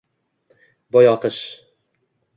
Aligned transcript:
Boyoqish… 0.97 1.45